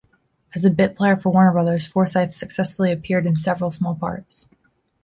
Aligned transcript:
As 0.55 0.65
a 0.65 0.71
bit 0.71 0.95
player 0.95 1.15
for 1.15 1.31
Warner 1.31 1.51
Brothers, 1.51 1.85
Forsythe 1.85 2.31
successfully 2.31 2.91
appeared 2.91 3.27
in 3.27 3.35
several 3.35 3.69
small 3.69 3.93
parts. 3.93 4.47